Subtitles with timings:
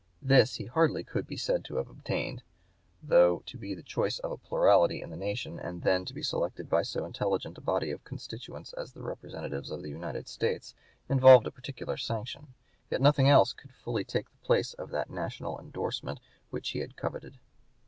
[0.23, 2.41] This he hardly could be said to have obtained;
[3.03, 6.23] though to be the choice of a plurality in the nation and then to be
[6.23, 10.73] selected by so intelligent a body of constituents as the Representatives of the United States
[11.07, 12.55] involved a peculiar sanction,
[12.89, 16.95] yet nothing else could fully take the place of that national indorsement which he had
[16.95, 17.37] coveted.